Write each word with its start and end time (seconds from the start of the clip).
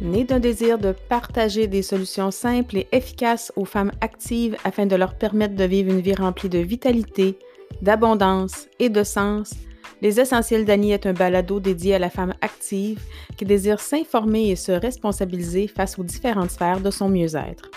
né 0.00 0.24
d'un 0.24 0.40
désir 0.40 0.78
de 0.78 0.94
partager 1.08 1.66
des 1.66 1.82
solutions 1.82 2.30
simples 2.30 2.78
et 2.78 2.88
efficaces 2.92 3.52
aux 3.56 3.64
femmes 3.64 3.92
actives 4.00 4.56
afin 4.64 4.86
de 4.86 4.96
leur 4.96 5.16
permettre 5.16 5.54
de 5.54 5.64
vivre 5.64 5.92
une 5.92 6.00
vie 6.00 6.14
remplie 6.14 6.48
de 6.48 6.58
vitalité, 6.58 7.38
d'abondance 7.82 8.68
et 8.78 8.88
de 8.88 9.02
sens, 9.02 9.54
Les 10.00 10.20
Essentiels 10.20 10.64
d'Annie 10.64 10.92
est 10.92 11.06
un 11.06 11.12
balado 11.12 11.58
dédié 11.58 11.96
à 11.96 11.98
la 11.98 12.10
femme 12.10 12.34
active 12.40 13.00
qui 13.36 13.44
désire 13.44 13.80
s'informer 13.80 14.50
et 14.50 14.56
se 14.56 14.70
responsabiliser 14.70 15.66
face 15.66 15.98
aux 15.98 16.04
différentes 16.04 16.52
sphères 16.52 16.80
de 16.80 16.90
son 16.90 17.08
mieux-être. 17.08 17.68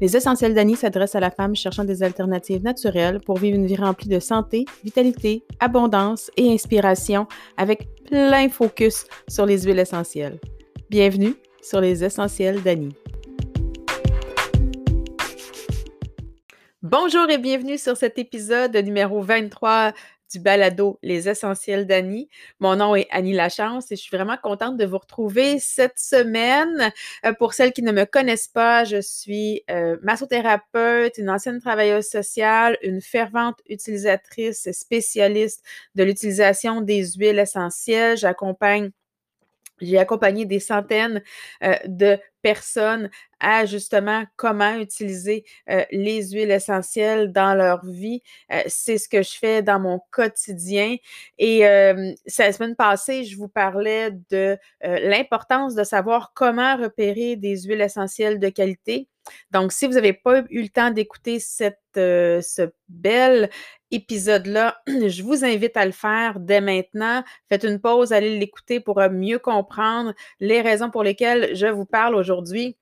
Les 0.00 0.16
Essentiels 0.16 0.54
d'Annie 0.54 0.76
s'adressent 0.76 1.16
à 1.16 1.20
la 1.20 1.30
femme 1.30 1.56
cherchant 1.56 1.84
des 1.84 2.02
alternatives 2.02 2.62
naturelles 2.62 3.20
pour 3.20 3.38
vivre 3.38 3.56
une 3.56 3.66
vie 3.66 3.76
remplie 3.76 4.08
de 4.08 4.20
santé, 4.20 4.64
vitalité, 4.84 5.44
abondance 5.58 6.30
et 6.36 6.52
inspiration 6.52 7.26
avec 7.56 7.88
plein 8.04 8.48
focus 8.48 9.04
sur 9.28 9.46
les 9.46 9.62
huiles 9.62 9.80
essentielles. 9.80 10.38
Bienvenue 10.88 11.34
sur 11.66 11.80
les 11.80 12.04
Essentiels 12.04 12.62
d'Annie. 12.62 12.94
Bonjour 16.82 17.28
et 17.28 17.38
bienvenue 17.38 17.76
sur 17.76 17.96
cet 17.96 18.20
épisode 18.20 18.76
numéro 18.76 19.20
23 19.20 19.92
du 20.32 20.38
balado 20.38 21.00
Les 21.02 21.28
Essentiels 21.28 21.84
d'Annie. 21.84 22.28
Mon 22.60 22.76
nom 22.76 22.94
est 22.94 23.08
Annie 23.10 23.32
Lachance 23.32 23.90
et 23.90 23.96
je 23.96 24.02
suis 24.02 24.16
vraiment 24.16 24.36
contente 24.40 24.76
de 24.76 24.84
vous 24.86 24.98
retrouver 24.98 25.58
cette 25.58 25.98
semaine. 25.98 26.92
Euh, 27.24 27.32
pour 27.32 27.52
celles 27.52 27.72
qui 27.72 27.82
ne 27.82 27.90
me 27.90 28.04
connaissent 28.04 28.48
pas, 28.48 28.84
je 28.84 29.00
suis 29.00 29.62
euh, 29.68 29.96
massothérapeute, 30.02 31.18
une 31.18 31.30
ancienne 31.30 31.60
travailleuse 31.60 32.06
sociale, 32.06 32.78
une 32.82 33.00
fervente 33.00 33.58
utilisatrice 33.68 34.70
spécialiste 34.70 35.64
de 35.96 36.04
l'utilisation 36.04 36.80
des 36.80 37.04
huiles 37.14 37.40
essentielles. 37.40 38.16
J'accompagne 38.16 38.92
j'ai 39.80 39.98
accompagné 39.98 40.44
des 40.44 40.60
centaines 40.60 41.22
euh, 41.62 41.74
de 41.86 42.18
personnes 42.42 43.10
à 43.40 43.66
justement 43.66 44.24
comment 44.36 44.76
utiliser 44.76 45.44
euh, 45.68 45.84
les 45.90 46.30
huiles 46.30 46.50
essentielles 46.50 47.32
dans 47.32 47.54
leur 47.54 47.84
vie. 47.84 48.22
Euh, 48.52 48.62
c'est 48.66 48.98
ce 48.98 49.08
que 49.08 49.22
je 49.22 49.36
fais 49.36 49.62
dans 49.62 49.80
mon 49.80 50.00
quotidien. 50.10 50.96
Et 51.38 51.60
la 51.60 52.52
semaine 52.52 52.76
passée, 52.76 53.24
je 53.24 53.36
vous 53.36 53.48
parlais 53.48 54.12
de 54.30 54.56
l'importance 54.82 55.74
de 55.74 55.84
savoir 55.84 56.32
comment 56.34 56.76
repérer 56.76 57.36
des 57.36 57.62
huiles 57.62 57.80
essentielles 57.80 58.38
de 58.38 58.48
qualité. 58.48 59.08
Donc, 59.50 59.72
si 59.72 59.86
vous 59.86 59.94
n'avez 59.94 60.12
pas 60.12 60.44
eu 60.50 60.62
le 60.62 60.68
temps 60.68 60.90
d'écouter 60.90 61.40
cette, 61.40 61.80
ce 61.94 62.70
bel 62.88 63.50
épisode-là, 63.90 64.80
je 64.86 65.22
vous 65.22 65.44
invite 65.44 65.76
à 65.76 65.86
le 65.86 65.92
faire 65.92 66.40
dès 66.40 66.60
maintenant. 66.60 67.22
Faites 67.48 67.64
une 67.64 67.80
pause, 67.80 68.12
allez 68.12 68.38
l'écouter 68.38 68.80
pour 68.80 69.00
mieux 69.10 69.38
comprendre 69.38 70.14
les 70.40 70.60
raisons 70.60 70.90
pour 70.90 71.02
lesquelles 71.02 71.54
je 71.54 71.66
vous 71.66 71.86
parle 71.86 72.14
aujourd'hui 72.14 72.76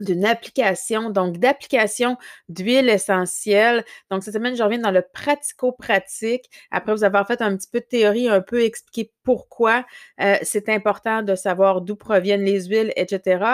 d'une 0.00 0.24
application, 0.24 1.10
donc 1.10 1.38
d'application 1.38 2.16
d'huile 2.48 2.88
essentielle. 2.88 3.84
Donc, 4.10 4.22
cette 4.22 4.34
semaine, 4.34 4.56
je 4.56 4.62
reviens 4.62 4.78
dans 4.78 4.90
le 4.90 5.02
pratico-pratique. 5.02 6.50
Après 6.70 6.92
vous 6.92 7.04
avoir 7.04 7.26
fait 7.26 7.40
un 7.40 7.56
petit 7.56 7.68
peu 7.70 7.80
de 7.80 7.86
théorie, 7.86 8.28
un 8.28 8.40
peu 8.40 8.62
expliquer 8.62 9.12
pourquoi 9.22 9.84
euh, 10.20 10.36
c'est 10.42 10.68
important 10.68 11.22
de 11.22 11.34
savoir 11.34 11.80
d'où 11.80 11.96
proviennent 11.96 12.44
les 12.44 12.66
huiles, 12.66 12.92
etc. 12.96 13.44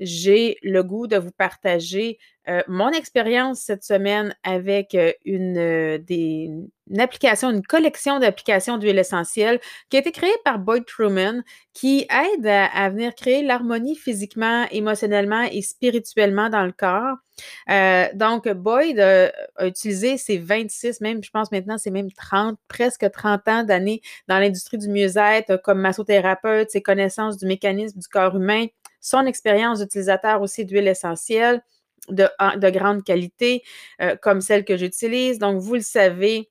J'ai 0.00 0.58
le 0.62 0.82
goût 0.82 1.06
de 1.06 1.16
vous 1.16 1.32
partager 1.32 2.18
euh, 2.48 2.62
mon 2.68 2.90
expérience 2.90 3.60
cette 3.60 3.82
semaine 3.82 4.34
avec 4.44 4.94
euh, 4.94 5.12
une, 5.24 5.98
des, 5.98 6.50
une 6.88 7.00
application, 7.00 7.50
une 7.50 7.66
collection 7.66 8.20
d'applications 8.20 8.78
d'huile 8.78 8.98
essentielle 8.98 9.58
qui 9.90 9.96
a 9.96 10.00
été 10.00 10.12
créée 10.12 10.30
par 10.44 10.60
Boyd 10.60 10.84
Truman, 10.84 11.42
qui 11.72 12.06
aide 12.08 12.46
à, 12.46 12.88
venir 12.90 13.14
créer 13.14 13.42
l'harmonie 13.42 13.96
physiquement, 13.96 14.66
émotionnellement 14.70 15.42
et 15.50 15.62
spirituellement 15.62 16.48
dans 16.48 16.64
le 16.64 16.72
corps. 16.72 17.16
Euh, 17.70 18.06
donc, 18.14 18.48
Boyd 18.48 19.00
a 19.00 19.32
utilisé 19.66 20.16
ses 20.16 20.38
26, 20.38 21.00
même 21.00 21.22
je 21.24 21.30
pense 21.30 21.50
maintenant 21.50 21.78
c'est 21.78 21.90
même 21.90 22.12
30, 22.12 22.58
presque 22.68 23.10
30 23.10 23.48
ans 23.48 23.64
d'années 23.64 24.00
dans 24.28 24.38
l'industrie 24.38 24.78
du 24.78 24.88
mieux-être 24.88 25.60
comme 25.62 25.80
massothérapeute, 25.80 26.70
ses 26.70 26.82
connaissances 26.82 27.36
du 27.36 27.46
mécanisme 27.46 27.98
du 27.98 28.06
corps 28.06 28.36
humain, 28.36 28.66
son 29.00 29.26
expérience 29.26 29.80
d'utilisateur 29.80 30.40
aussi 30.40 30.64
d'huile 30.64 30.88
essentielle 30.88 31.62
de, 32.08 32.28
de 32.56 32.70
grande 32.70 33.04
qualité, 33.04 33.62
euh, 34.00 34.16
comme 34.20 34.40
celle 34.40 34.64
que 34.64 34.76
j'utilise. 34.76 35.38
Donc, 35.38 35.60
vous 35.60 35.74
le 35.74 35.80
savez, 35.80 36.50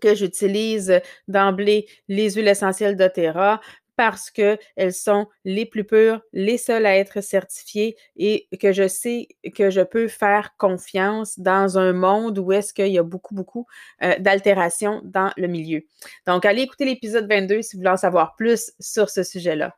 que 0.00 0.14
j'utilise 0.14 1.00
d'emblée 1.28 1.88
les 2.08 2.30
huiles 2.30 2.46
essentielles 2.46 2.96
d'Otera 2.96 3.60
parce 3.96 4.30
qu'elles 4.30 4.94
sont 4.94 5.26
les 5.44 5.66
plus 5.66 5.84
pures, 5.84 6.22
les 6.32 6.56
seules 6.56 6.86
à 6.86 6.96
être 6.96 7.20
certifiées 7.20 7.96
et 8.16 8.48
que 8.58 8.72
je 8.72 8.88
sais 8.88 9.28
que 9.54 9.68
je 9.68 9.82
peux 9.82 10.08
faire 10.08 10.56
confiance 10.56 11.38
dans 11.38 11.76
un 11.76 11.92
monde 11.92 12.38
où 12.38 12.50
est-ce 12.50 12.72
qu'il 12.72 12.88
y 12.88 12.98
a 12.98 13.02
beaucoup, 13.02 13.34
beaucoup 13.34 13.66
euh, 14.02 14.18
d'altérations 14.18 15.02
dans 15.04 15.32
le 15.36 15.48
milieu. 15.48 15.82
Donc, 16.26 16.46
allez 16.46 16.62
écouter 16.62 16.86
l'épisode 16.86 17.28
22 17.28 17.60
si 17.60 17.76
vous 17.76 17.80
voulez 17.80 17.90
en 17.90 17.98
savoir 17.98 18.36
plus 18.36 18.72
sur 18.80 19.10
ce 19.10 19.22
sujet-là. 19.22 19.76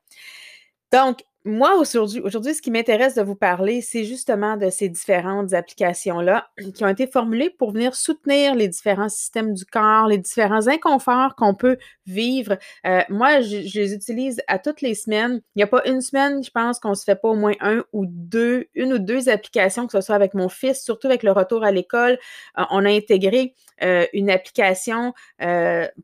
Donc, 0.92 1.24
moi, 1.44 1.76
aujourd'hui, 1.76 2.54
ce 2.54 2.62
qui 2.62 2.70
m'intéresse 2.70 3.16
de 3.16 3.22
vous 3.22 3.34
parler, 3.34 3.80
c'est 3.80 4.04
justement 4.04 4.56
de 4.56 4.70
ces 4.70 4.88
différentes 4.88 5.52
applications-là 5.52 6.48
qui 6.72 6.84
ont 6.84 6.88
été 6.88 7.08
formulées 7.08 7.50
pour 7.50 7.72
venir 7.72 7.96
soutenir 7.96 8.54
les 8.54 8.68
différents 8.68 9.08
systèmes 9.08 9.52
du 9.52 9.64
corps, 9.64 10.06
les 10.06 10.18
différents 10.18 10.68
inconforts 10.68 11.34
qu'on 11.34 11.54
peut 11.54 11.78
vivre. 12.06 12.56
Euh, 12.86 13.02
moi, 13.08 13.40
je, 13.40 13.56
les 13.56 13.92
utilise 13.92 14.40
à 14.46 14.60
toutes 14.60 14.82
les 14.82 14.94
semaines. 14.94 15.40
Il 15.56 15.58
n'y 15.58 15.62
a 15.64 15.66
pas 15.66 15.82
une 15.86 16.00
semaine, 16.00 16.44
je 16.44 16.50
pense, 16.50 16.78
qu'on 16.78 16.94
se 16.94 17.02
fait 17.02 17.16
pas 17.16 17.28
au 17.28 17.34
moins 17.34 17.54
un 17.60 17.82
ou 17.92 18.06
deux, 18.06 18.66
une 18.74 18.92
ou 18.92 18.98
deux 18.98 19.28
applications, 19.28 19.86
que 19.86 19.92
ce 19.92 20.00
soit 20.00 20.14
avec 20.14 20.34
mon 20.34 20.48
fils, 20.48 20.84
surtout 20.84 21.08
avec 21.08 21.24
le 21.24 21.32
retour 21.32 21.64
à 21.64 21.72
l'école. 21.72 22.18
Euh, 22.58 22.62
on 22.70 22.84
a 22.84 22.90
intégré 22.90 23.54
euh, 23.82 24.06
une 24.12 24.30
application 24.30 25.12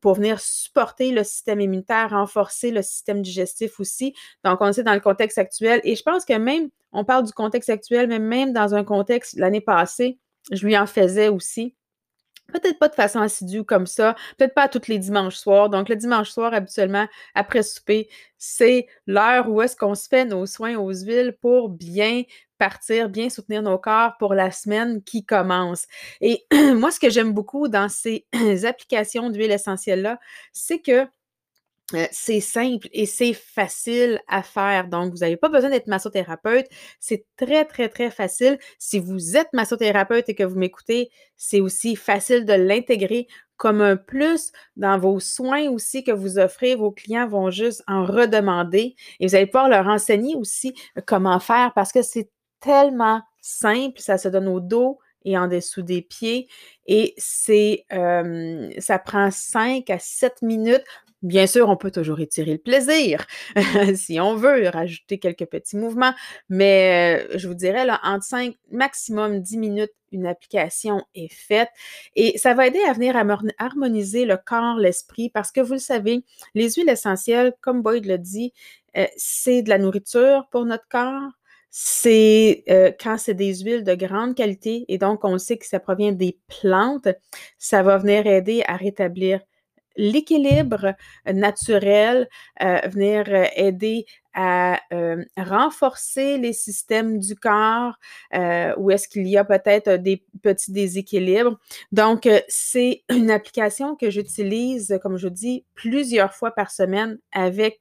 pour 0.01 0.15
venir 0.15 0.41
supporter 0.41 1.11
le 1.11 1.25
système 1.25 1.61
immunitaire, 1.61 2.11
renforcer 2.11 2.71
le 2.71 2.83
système 2.83 3.23
digestif 3.23 3.81
aussi. 3.81 4.15
Donc, 4.45 4.61
on 4.61 4.73
sait 4.73 4.83
dans 4.83 4.95
le 4.95 5.01
contexte 5.01 5.39
actuel. 5.39 5.81
Et 5.85 5.95
je 5.95 6.03
pense 6.03 6.25
que 6.25 6.35
même, 6.35 6.71
on 6.93 7.05
parle 7.05 7.25
du 7.25 7.33
contexte 7.33 7.71
actuel, 7.71 8.09
mais 8.09 8.19
même 8.19 8.53
dans 8.53 8.75
un 8.75 8.85
contexte 8.85 9.37
l'année 9.39 9.61
passée, 9.61 10.19
je 10.51 10.65
lui 10.67 10.77
en 10.77 10.87
faisais 10.87 11.29
aussi. 11.29 11.75
Peut-être 12.51 12.79
pas 12.79 12.89
de 12.89 12.95
façon 12.95 13.21
assidue 13.21 13.63
comme 13.63 13.87
ça, 13.87 14.17
peut-être 14.39 14.55
pas 14.55 14.69
tous 14.69 14.89
les 14.89 14.99
dimanches 14.99 15.37
soirs. 15.37 15.69
Donc, 15.69 15.91
le 15.91 15.97
dimanche 15.97 16.31
soir, 16.31 16.55
habituellement, 16.55 17.07
après 17.35 17.63
souper, 17.63 18.09
c'est 18.39 18.87
l'heure 19.07 19.51
où 19.51 19.61
est-ce 19.61 19.77
qu'on 19.77 19.95
se 19.95 20.09
fait 20.09 20.25
nos 20.25 20.47
soins 20.47 20.77
aux 20.77 20.93
huiles 20.93 21.37
pour 21.43 21.69
bien 21.69 22.23
partir, 22.59 23.09
bien 23.09 23.31
soutenir 23.31 23.63
nos 23.63 23.79
corps 23.79 24.17
pour 24.19 24.35
la 24.35 24.51
semaine 24.51 25.03
qui 25.03 25.25
commence. 25.25 25.87
Et 26.21 26.45
moi, 26.75 26.91
ce 26.91 27.01
que 27.01 27.11
j'aime 27.11 27.33
beaucoup 27.33 27.69
dans 27.69 27.89
ces 27.89 28.27
applications 28.65 29.31
d'huile 29.31 29.53
essentielle-là, 29.53 30.19
c'est 30.53 30.81
que 30.81 31.07
euh, 31.95 32.07
c'est 32.11 32.41
simple 32.41 32.87
et 32.93 33.07
c'est 33.07 33.33
facile 33.33 34.21
à 34.29 34.43
faire. 34.43 34.89
Donc, 34.89 35.11
vous 35.13 35.19
n'avez 35.19 35.39
pas 35.39 35.49
besoin 35.49 35.71
d'être 35.71 35.87
massothérapeute. 35.87 36.67
C'est 37.01 37.25
très, 37.37 37.65
très, 37.65 37.89
très 37.89 38.11
facile. 38.11 38.59
Si 38.79 38.99
vous 38.99 39.37
êtes 39.39 39.49
massothérapeute 39.55 40.29
et 40.29 40.35
que 40.35 40.43
vous 40.43 40.59
m'écoutez, 40.59 41.11
c'est 41.37 41.61
aussi 41.61 41.97
facile 41.97 42.45
de 42.45 42.53
l'intégrer 42.53 43.27
comme 43.57 43.81
un 43.81 43.97
plus 43.97 44.53
dans 44.77 44.99
vos 44.99 45.19
soins 45.19 45.69
aussi 45.71 46.05
que 46.05 46.13
vous 46.13 46.39
offrez. 46.39 46.75
Vos 46.75 46.93
clients 46.93 47.27
vont 47.27 47.51
juste 47.51 47.83
en 47.87 48.05
redemander 48.05 48.95
et 49.19 49.27
vous 49.27 49.35
allez 49.35 49.47
pouvoir 49.47 49.69
leur 49.71 49.87
enseigner 49.89 50.37
aussi 50.37 50.75
comment 51.07 51.41
faire 51.41 51.73
parce 51.75 51.93
que 51.93 52.03
c'est 52.03 52.31
tellement 52.61 53.23
simple. 53.41 54.01
Ça 54.01 54.19
se 54.19 54.29
donne 54.29 54.49
au 54.49 54.61
dos, 54.61 54.99
et 55.25 55.37
en 55.37 55.49
dessous 55.49 55.83
des 55.83 56.03
pieds. 56.03 56.49
Et 56.87 57.15
ça 57.19 58.99
prend 58.99 59.31
5 59.31 59.91
à 59.91 59.99
7 59.99 60.43
minutes 60.43 60.85
Bien 61.23 61.49
sûr, 61.49 61.69
on 61.69 61.77
peut 61.77 61.91
toujours 61.91 62.21
étirer 62.21 62.53
le 62.53 62.59
plaisir 62.59 63.27
si 63.97 64.21
on 64.21 64.37
veut, 64.37 64.69
rajouter 64.69 65.19
quelques 65.19 65.47
petits 65.47 65.77
mouvements, 65.77 66.15
mais 66.49 67.27
euh, 67.33 67.37
je 67.37 67.49
vous 67.49 67.55
dirais, 67.55 67.85
là, 67.85 67.99
entre 68.05 68.25
5, 68.25 68.55
maximum 68.71 69.41
10 69.41 69.57
minutes, 69.59 69.91
une 70.13 70.27
application 70.27 71.03
est 71.17 71.33
faite 71.33 71.71
et 72.15 72.39
ça 72.39 72.55
va 72.55 72.69
aider 72.69 72.79
à 72.89 72.93
venir 72.93 73.17
harmoniser 73.59 74.27
le 74.27 74.37
corps, 74.37 74.77
l'esprit, 74.77 75.29
parce 75.29 75.51
que 75.51 75.61
vous 75.61 75.73
le 75.73 75.81
savez, 75.81 76.23
les 76.55 76.71
huiles 76.71 76.89
essentielles, 76.89 77.53
comme 77.63 77.83
Boyd 77.83 78.07
le 78.07 78.19
dit, 78.19 78.53
euh, 78.97 79.05
c'est 79.17 79.63
de 79.63 79.71
la 79.71 79.79
nourriture 79.79 80.47
pour 80.53 80.67
notre 80.67 80.87
corps, 80.87 81.33
c'est 81.81 82.65
euh, 82.71 82.91
quand 83.01 83.19
c'est 83.19 83.35
des 83.35 83.55
huiles 83.61 83.85
de 83.85 83.95
grande 83.95 84.35
qualité 84.35 84.85
et 84.89 84.99
donc 84.99 85.21
on 85.23 85.39
sait 85.39 85.59
que 85.59 85.65
ça 85.65 85.79
provient 85.79 86.11
des 86.11 86.37
plantes, 86.49 87.07
ça 87.57 87.85
va 87.85 87.99
venir 87.99 88.27
aider 88.27 88.65
à 88.67 88.75
rétablir 88.75 89.39
l'équilibre 89.95 90.97
naturel, 91.33 92.29
euh, 92.65 92.81
venir 92.89 93.27
euh, 93.29 93.45
aider 93.55 94.07
à 94.35 94.81
renforcer 95.37 96.39
les 96.39 96.53
systèmes 96.53 97.21
du 97.21 97.37
corps 97.37 97.95
où 98.77 98.91
est-ce 98.91 99.07
qu'il 99.09 99.29
y 99.29 99.37
a 99.37 99.45
peut-être 99.45 99.99
des 99.99 100.25
petits 100.43 100.73
déséquilibres. 100.73 101.59
Donc, 101.93 102.29
c'est 102.49 103.03
une 103.09 103.31
application 103.31 103.95
que 103.95 104.11
j'utilise, 104.11 104.99
comme 105.03 105.17
je 105.17 105.29
dis, 105.29 105.65
plusieurs 105.75 106.35
fois 106.35 106.53
par 106.53 106.71
semaine 106.71 107.19
avec 107.33 107.81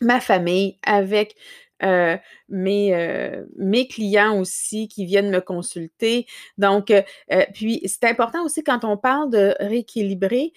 ma 0.00 0.20
famille, 0.20 0.78
avec 0.84 1.36
euh, 1.82 2.16
mes, 2.48 2.94
euh, 2.94 3.44
mes 3.56 3.88
clients 3.88 4.38
aussi 4.38 4.88
qui 4.88 5.04
viennent 5.04 5.30
me 5.30 5.40
consulter. 5.40 6.26
Donc, 6.58 6.90
euh, 6.90 7.02
puis 7.54 7.80
c'est 7.86 8.04
important 8.04 8.44
aussi 8.44 8.62
quand 8.62 8.84
on 8.84 8.96
parle 8.96 9.30
de 9.30 9.54
rééquilibrer, 9.58 10.52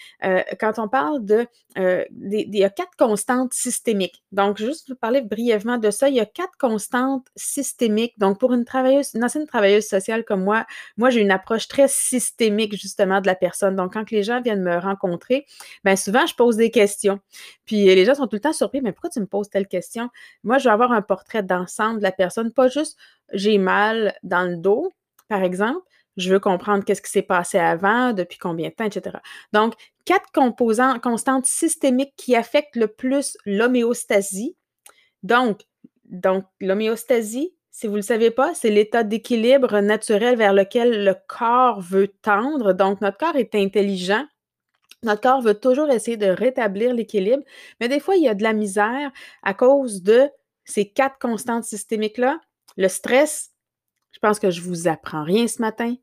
quand 0.59 0.77
on 0.77 0.87
parle 0.87 1.23
de, 1.25 1.47
il 1.77 2.55
y 2.55 2.63
a 2.63 2.69
quatre 2.69 2.95
constantes 2.97 3.53
systémiques. 3.53 4.23
Donc, 4.31 4.57
juste 4.57 4.89
vous 4.89 4.95
parler 4.95 5.21
brièvement 5.21 5.77
de 5.77 5.89
ça, 5.91 6.09
il 6.09 6.15
y 6.15 6.19
a 6.19 6.25
quatre 6.25 6.57
constantes 6.59 7.27
systémiques. 7.35 8.17
Donc, 8.19 8.39
pour 8.39 8.53
une 8.53 8.65
travailleuse, 8.65 9.13
une 9.13 9.23
ancienne 9.23 9.47
travailleuse 9.47 9.87
sociale 9.87 10.25
comme 10.25 10.43
moi, 10.43 10.65
moi, 10.97 11.09
j'ai 11.09 11.21
une 11.21 11.31
approche 11.31 11.67
très 11.67 11.87
systémique 11.87 12.75
justement 12.75 13.21
de 13.21 13.27
la 13.27 13.35
personne. 13.35 13.75
Donc, 13.75 13.93
quand 13.93 14.11
les 14.11 14.23
gens 14.23 14.41
viennent 14.41 14.63
me 14.63 14.77
rencontrer, 14.77 15.45
bien 15.83 15.95
souvent, 15.95 16.25
je 16.25 16.35
pose 16.35 16.57
des 16.57 16.71
questions. 16.71 17.19
Puis 17.65 17.85
les 17.85 18.05
gens 18.05 18.15
sont 18.15 18.27
tout 18.27 18.35
le 18.35 18.41
temps 18.41 18.53
surpris, 18.53 18.81
mais 18.81 18.91
pourquoi 18.91 19.09
tu 19.09 19.19
me 19.19 19.25
poses 19.25 19.49
telle 19.49 19.67
question? 19.67 20.09
Moi, 20.43 20.57
je 20.57 20.65
vais 20.65 20.73
avoir 20.73 20.91
un 20.91 21.01
portrait 21.15 21.43
d'ensemble 21.43 21.99
de 21.99 22.03
la 22.03 22.11
personne, 22.11 22.51
pas 22.51 22.67
juste 22.67 22.97
j'ai 23.33 23.57
mal 23.57 24.13
dans 24.23 24.43
le 24.49 24.57
dos, 24.57 24.91
par 25.27 25.43
exemple. 25.43 25.81
Je 26.17 26.31
veux 26.31 26.39
comprendre 26.39 26.85
qu'est-ce 26.85 27.01
qui 27.01 27.11
s'est 27.11 27.21
passé 27.21 27.57
avant, 27.57 28.13
depuis 28.13 28.37
combien 28.37 28.69
de 28.69 28.73
temps, 28.73 28.85
etc. 28.85 29.17
Donc, 29.51 29.73
quatre 30.05 30.31
composants 30.33 30.99
constantes 30.99 31.45
systémiques 31.45 32.13
qui 32.15 32.35
affectent 32.35 32.77
le 32.77 32.87
plus 32.87 33.37
l'homéostasie. 33.45 34.55
Donc, 35.23 35.61
donc 36.05 36.45
l'homéostasie, 36.61 37.53
si 37.71 37.87
vous 37.87 37.93
ne 37.93 37.97
le 37.97 38.03
savez 38.03 38.31
pas, 38.31 38.53
c'est 38.53 38.69
l'état 38.69 39.03
d'équilibre 39.03 39.81
naturel 39.81 40.37
vers 40.37 40.53
lequel 40.53 41.03
le 41.03 41.15
corps 41.27 41.81
veut 41.81 42.07
tendre. 42.21 42.71
Donc, 42.71 43.01
notre 43.01 43.17
corps 43.17 43.35
est 43.35 43.55
intelligent. 43.55 44.25
Notre 45.03 45.21
corps 45.21 45.41
veut 45.41 45.59
toujours 45.59 45.89
essayer 45.89 46.17
de 46.17 46.27
rétablir 46.27 46.93
l'équilibre, 46.93 47.43
mais 47.79 47.89
des 47.89 47.99
fois, 47.99 48.15
il 48.15 48.23
y 48.23 48.29
a 48.29 48.35
de 48.35 48.43
la 48.43 48.53
misère 48.53 49.11
à 49.43 49.53
cause 49.53 50.01
de 50.01 50.29
ces 50.65 50.89
quatre 50.89 51.17
constantes 51.19 51.63
systémiques-là. 51.63 52.39
Le 52.77 52.87
stress, 52.87 53.51
je 54.11 54.19
pense 54.19 54.39
que 54.39 54.51
je 54.51 54.61
vous 54.61 54.87
apprends 54.87 55.23
rien 55.23 55.47
ce 55.47 55.61
matin. 55.61 55.95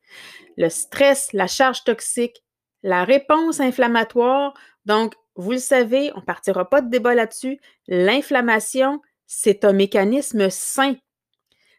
Le 0.57 0.69
stress, 0.69 1.33
la 1.33 1.47
charge 1.47 1.85
toxique, 1.85 2.43
la 2.83 3.05
réponse 3.05 3.61
inflammatoire. 3.61 4.55
Donc, 4.87 5.15
vous 5.35 5.53
le 5.53 5.59
savez, 5.59 6.13
on 6.15 6.21
ne 6.21 6.25
partira 6.25 6.69
pas 6.69 6.81
de 6.81 6.91
débat 6.91 7.15
là-dessus. 7.15 7.61
L'inflammation, 7.89 9.01
c'est 9.27 9.65
un 9.65 9.73
mécanisme 9.73 10.51
sain 10.51 10.97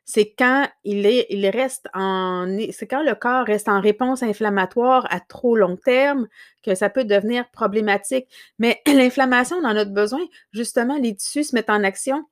c'est 0.06 0.34
quand 0.38 0.68
il, 0.84 1.06
est, 1.06 1.28
il 1.30 1.48
reste 1.48 1.88
en. 1.94 2.58
C'est 2.72 2.88
quand 2.88 3.04
le 3.04 3.16
corps 3.16 3.46
reste 3.46 3.70
en 3.70 3.80
réponse 3.80 4.22
inflammatoire 4.22 5.08
à 5.10 5.20
trop 5.22 5.56
long 5.56 5.78
terme 5.78 6.28
que 6.62 6.76
ça 6.76 6.90
peut 6.90 7.06
devenir 7.06 7.50
problématique. 7.52 8.28
Mais 8.60 8.82
l'inflammation, 8.88 9.58
on 9.58 9.66
en 9.66 9.76
a 9.76 9.86
besoin. 9.86 10.22
Justement, 10.52 10.98
les 10.98 11.16
tissus 11.16 11.46
se 11.46 11.56
mettent 11.56 11.70
en 11.70 11.84
action 11.84 12.26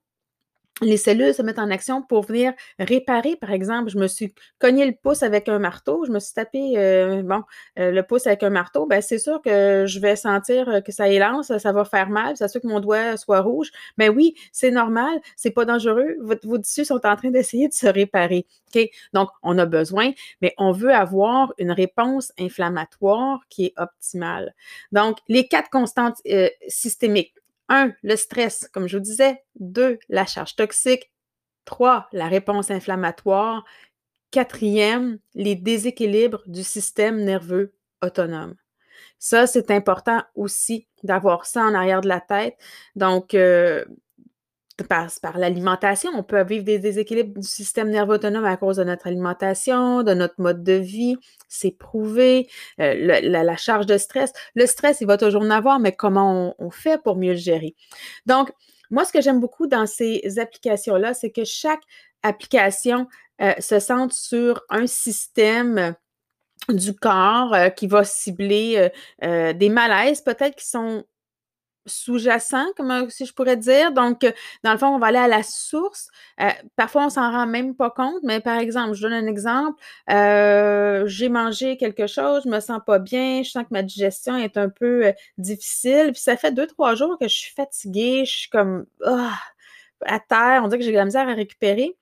les 0.81 0.98
cellules 0.98 1.33
se 1.33 1.42
mettent 1.42 1.60
en 1.60 1.69
action 1.69 2.01
pour 2.01 2.24
venir 2.24 2.54
réparer. 2.80 3.36
Par 3.36 3.51
exemple, 3.51 3.89
je 3.89 3.98
me 3.98 4.07
suis 4.07 4.33
cogné 4.60 4.86
le 4.86 4.94
pouce 4.94 5.24
avec 5.24 5.48
un 5.48 5.60
marteau, 5.60 6.06
je 6.06 6.12
me 6.12 6.19
suis 6.19 6.33
tapé 6.33 6.74
euh, 6.78 7.22
bon, 7.24 7.44
euh, 7.80 7.92
le 7.92 8.04
pouce 8.04 8.28
avec 8.28 8.44
un 8.44 8.50
marteau, 8.50 8.86
ben 8.86 9.01
c'est 9.01 9.19
sûr 9.19 9.42
que 9.42 9.86
je 9.88 10.00
vais 10.00 10.16
sentir 10.16 10.81
que 10.83 10.92
ça 10.92 11.07
élance, 11.07 11.56
ça 11.57 11.72
va 11.72 11.86
faire 11.86 12.10
mal, 12.10 12.36
c'est 12.38 12.48
sûr 12.48 12.62
que 12.62 12.68
mon 12.68 12.80
doigt 12.80 13.18
soit 13.18 13.42
rouge. 13.42 13.72
Mais 13.98 14.10
ben 14.10 14.16
oui, 14.16 14.36
c'est 14.51 14.72
normal, 14.72 15.19
c'est 15.36 15.51
pas 15.51 15.66
dangereux. 15.66 16.18
vos 16.19 16.57
tissus 16.57 16.86
sont 16.86 17.06
en 17.06 17.16
train 17.16 17.31
d'essayer 17.31 17.68
de 17.68 17.74
se 17.74 17.88
réparer. 17.88 18.45
OK? 18.74 18.89
Donc, 19.13 19.30
on 19.44 19.57
a 19.57 19.66
besoin, 19.66 20.12
mais 20.42 20.54
on 20.57 20.72
veut 20.72 20.94
avoir 20.94 21.54
une 21.57 21.72
réponse 21.72 22.31
inflammatoire 22.39 23.42
qui 23.50 23.66
est 23.66 23.74
optimale. 23.77 24.54
Donc, 24.92 25.18
les 25.27 25.48
quatre 25.48 25.69
constantes 25.69 26.18
euh, 26.27 26.50
systémiques 26.68 27.34
un, 27.72 27.94
le 28.04 28.16
stress, 28.16 28.70
comme 28.74 28.88
je 28.88 28.98
vous 28.98 29.04
disais. 29.04 29.44
Deux, 29.56 29.98
la 30.10 30.26
charge 30.26 30.56
toxique. 30.56 31.12
Trois, 31.66 32.08
la 32.12 32.28
réponse 32.28 32.70
inflammatoire. 32.70 33.64
Quatrième, 34.32 35.20
les 35.34 35.56
déséquilibres 35.56 36.44
du 36.48 36.64
système 36.64 37.24
nerveux 37.24 37.74
autonome. 38.02 38.56
Ça, 39.20 39.48
c'est 39.48 39.72
important 39.72 40.24
aussi 40.36 40.88
d'avoir 41.04 41.46
ça 41.46 41.62
en 41.62 41.74
arrière 41.74 42.02
de 42.02 42.08
la 42.08 42.22
tête. 42.22 42.58
Donc, 42.96 43.34
euh, 43.34 43.86
par 44.83 45.38
l'alimentation. 45.38 46.12
On 46.16 46.24
peut 46.24 46.44
vivre 46.44 46.63
des 46.63 46.80
déséquilibres 46.80 47.39
du 47.39 47.48
système 47.48 47.89
nerveux 47.89 48.16
autonome 48.16 48.45
à 48.45 48.57
cause 48.57 48.78
de 48.78 48.83
notre 48.83 49.07
alimentation, 49.07 50.04
de 50.04 50.13
notre 50.13 50.36
mode 50.39 50.63
de 50.63 50.74
vie. 50.74 51.18
C'est 51.48 51.72
prouvé. 51.72 52.48
Euh, 52.80 53.19
la, 53.22 53.56
charge 53.56 53.86
de 53.86 53.98
stress. 53.98 54.31
Le 54.56 54.66
stress, 54.66 55.01
il 55.01 55.07
va 55.07 55.18
toujours 55.18 55.42
en 55.42 55.50
avoir, 55.50 55.80
mais 55.80 55.92
comment 55.92 56.56
on, 56.57 56.72
fait 56.72 57.01
pour 57.01 57.16
mieux 57.16 57.31
le 57.31 57.38
gérer? 57.38 57.75
Donc, 58.25 58.51
moi, 58.89 59.06
ce 59.06 59.12
que 59.12 59.22
j'aime 59.22 59.39
beaucoup 59.39 59.68
dans 59.68 59.86
ces 59.86 60.22
applications-là, 60.39 61.13
c'est 61.13 61.31
que 61.31 61.44
chaque 61.44 61.81
application 62.24 63.07
euh, 63.42 63.54
se 63.60 63.80
centre 63.80 64.16
sur 64.16 64.62
un 64.69 64.88
système 64.88 65.95
du 66.69 66.95
corps 66.95 67.54
euh, 67.54 67.69
qui 67.69 67.88
va 67.88 68.04
cibler 68.04 68.89
des 69.22 69.69
malaises 69.69 70.22
peut-être 70.22 70.56
qui 70.56 70.68
sont 70.68 71.04
sous-jacent, 71.86 72.66
comme 72.78 73.10
si 73.10 73.25
je 73.25 73.33
pourrais 73.33 73.57
dire. 73.57 73.92
Donc, 73.92 74.24
euh, 74.24 74.31
dans 74.63 74.72
le 74.72 74.78
fond, 74.78 74.88
on 74.88 75.00
va 75.00 75.07
aller 75.07 75.18
à 75.18 75.28
la 75.28 75.44
source. 75.44 76.10
Euh, 76.39 76.50
parfois, 76.75 77.06
on 77.06 77.10
s'en 77.10 77.31
rend 77.31 77.48
même 77.48 77.75
pas 77.75 77.89
compte, 77.89 78.22
mais 78.24 78.39
par 78.39 78.57
exemple, 78.60 78.94
je 78.94 79.01
donne 79.01 79.13
un 79.13 79.28
exemple. 79.28 79.81
Euh, 80.10 81.06
j'ai 81.07 81.30
mangé 81.30 81.78
quelque 81.78 82.07
chose, 82.07 82.44
je 82.45 82.50
me 82.50 82.60
sens 82.60 82.81
pas 82.86 83.00
bien, 83.00 83.44
je 83.44 83.51
sens 83.51 83.63
que 83.63 83.72
ma 83.72 83.83
digestion 83.83 84.38
est 84.38 84.57
un 84.57 84.69
peu 84.69 85.13
difficile. 85.38 86.12
Puis 86.13 86.22
ça 86.22 86.38
fait 86.38 86.51
deux, 86.51 86.68
trois 86.68 86.95
jours 86.95 87.18
que 87.19 87.28
je 87.28 87.36
suis 87.36 87.54
fatiguée, 87.54 88.25
je 88.25 88.31
suis 88.31 88.50
comme 88.50 88.86
ah, 89.06 89.38
à 90.06 90.19
terre, 90.19 90.62
on 90.63 90.68
dirait 90.68 90.80
que 90.80 90.86
j'ai 90.86 90.92
de 90.92 90.98
la 90.98 91.06
misère 91.06 91.27
à 91.27 91.34
récupérer. 91.34 91.98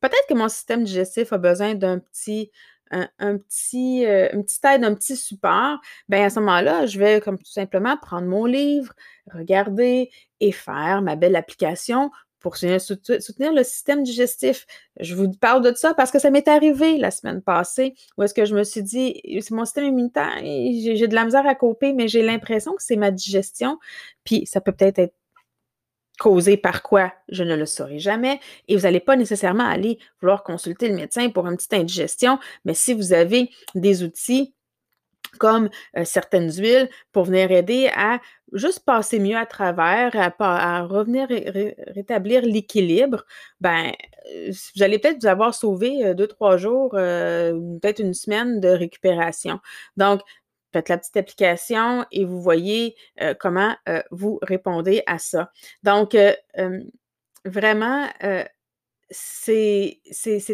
Peut-être 0.00 0.26
que 0.28 0.34
mon 0.34 0.48
système 0.48 0.84
digestif 0.84 1.32
a 1.32 1.38
besoin 1.38 1.74
d'un 1.74 2.00
petit 2.00 2.50
un, 2.92 3.38
petit, 3.38 4.06
euh, 4.06 4.28
une 4.32 4.44
aide, 4.64 4.84
un 4.84 4.94
petit 4.94 5.16
support, 5.16 5.80
bien 6.08 6.26
à 6.26 6.30
ce 6.30 6.40
moment-là, 6.40 6.86
je 6.86 6.98
vais 6.98 7.20
comme 7.20 7.38
tout 7.38 7.50
simplement 7.50 7.96
prendre 7.96 8.28
mon 8.28 8.44
livre, 8.44 8.92
regarder 9.32 10.10
et 10.40 10.52
faire 10.52 11.02
ma 11.02 11.16
belle 11.16 11.36
application 11.36 12.10
pour 12.42 12.56
soutenir 12.56 13.52
le 13.52 13.62
système 13.62 14.02
digestif. 14.02 14.66
Je 14.98 15.14
vous 15.14 15.30
parle 15.30 15.62
de 15.62 15.72
ça 15.74 15.94
parce 15.94 16.10
que 16.10 16.18
ça 16.18 16.30
m'est 16.30 16.48
arrivé 16.48 16.98
la 16.98 17.12
semaine 17.12 17.40
passée 17.40 17.94
où 18.18 18.22
est-ce 18.24 18.34
que 18.34 18.44
je 18.44 18.54
me 18.54 18.64
suis 18.64 18.82
dit, 18.82 19.20
c'est 19.40 19.52
mon 19.52 19.64
système 19.64 19.84
immunitaire, 19.84 20.38
j'ai 20.42 21.08
de 21.08 21.14
la 21.14 21.24
misère 21.24 21.46
à 21.46 21.54
couper, 21.54 21.92
mais 21.92 22.08
j'ai 22.08 22.22
l'impression 22.22 22.74
que 22.74 22.82
c'est 22.82 22.96
ma 22.96 23.12
digestion. 23.12 23.78
Puis 24.24 24.44
ça 24.46 24.60
peut 24.60 24.72
peut-être 24.72 24.98
être 24.98 25.14
causé 26.18 26.56
par 26.56 26.82
quoi, 26.82 27.12
je 27.28 27.42
ne 27.42 27.56
le 27.56 27.66
saurai 27.66 27.98
jamais. 27.98 28.40
Et 28.68 28.76
vous 28.76 28.82
n'allez 28.82 29.00
pas 29.00 29.16
nécessairement 29.16 29.66
aller 29.66 29.98
vouloir 30.20 30.42
consulter 30.42 30.88
le 30.88 30.94
médecin 30.94 31.30
pour 31.30 31.46
une 31.46 31.56
petite 31.56 31.74
indigestion, 31.74 32.38
mais 32.64 32.74
si 32.74 32.94
vous 32.94 33.12
avez 33.12 33.50
des 33.74 34.02
outils 34.02 34.54
comme 35.38 35.70
euh, 35.96 36.04
certaines 36.04 36.52
huiles 36.52 36.88
pour 37.12 37.24
venir 37.24 37.50
aider 37.50 37.90
à 37.96 38.20
juste 38.52 38.84
passer 38.84 39.18
mieux 39.18 39.36
à 39.36 39.46
travers, 39.46 40.10
à, 40.38 40.82
revenir 40.82 41.26
rétablir 41.88 42.42
l'équilibre, 42.42 43.24
ben 43.60 43.92
euh, 44.34 44.52
vous 44.74 44.82
allez 44.82 44.98
peut-être 44.98 45.22
vous 45.22 45.26
avoir 45.26 45.54
sauvé 45.54 46.04
euh, 46.04 46.14
deux, 46.14 46.26
trois 46.26 46.56
jours, 46.58 46.90
peut-être 46.90 48.00
une 48.00 48.14
semaine 48.14 48.60
de 48.60 48.68
récupération. 48.68 49.58
Donc, 49.96 50.20
faites 50.72 50.88
la 50.88 50.98
petite 50.98 51.16
application 51.16 52.04
et 52.10 52.24
vous 52.24 52.40
voyez 52.40 52.96
euh, 53.20 53.34
comment 53.38 53.76
euh, 53.88 54.02
vous 54.10 54.38
répondez 54.42 55.02
à 55.06 55.18
ça. 55.18 55.50
Donc, 55.82 56.14
euh, 56.14 56.34
vraiment, 57.44 58.08
c'est 59.10 60.00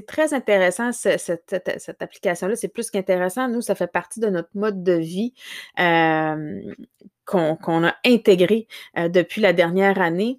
très 0.06 0.34
intéressant, 0.34 0.92
cette, 0.92 1.54
application-là. 2.00 2.56
C'est 2.56 2.68
plus 2.68 2.90
qu'intéressant. 2.90 3.48
Nous, 3.48 3.62
ça 3.62 3.74
fait 3.74 3.86
partie 3.86 4.20
de 4.20 4.28
notre 4.28 4.50
mode 4.54 4.82
de 4.82 4.94
vie 4.94 5.34
qu'on 7.24 7.84
a 7.84 7.94
intégré 8.04 8.66
depuis 8.96 9.40
la 9.40 9.52
dernière 9.52 10.00
année. 10.00 10.38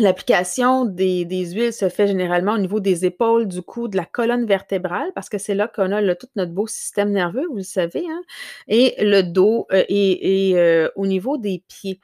L'application 0.00 0.86
des, 0.86 1.26
huiles 1.28 1.74
se 1.74 1.90
fait 1.90 2.06
généralement 2.06 2.54
au 2.54 2.58
niveau 2.58 2.80
des 2.80 3.04
épaules, 3.04 3.46
du 3.46 3.60
cou, 3.60 3.86
de 3.86 3.98
la 3.98 4.06
colonne 4.06 4.46
vertébrale, 4.46 5.12
parce 5.14 5.28
que 5.28 5.36
c'est 5.36 5.54
là 5.54 5.68
qu'on 5.68 5.92
a 5.92 6.14
tout 6.14 6.26
notre 6.36 6.52
beau 6.52 6.66
système 6.66 7.10
nerveux, 7.10 7.46
vous 7.50 7.58
le 7.58 7.62
savez, 7.62 8.06
hein, 8.08 8.22
et 8.66 8.94
le 9.04 9.20
dos 9.20 9.66
euh, 9.72 9.84
et, 9.88 10.52
euh, 10.56 10.88
au 10.96 11.06
niveau 11.06 11.36
des 11.36 11.62
pieds. 11.68 12.00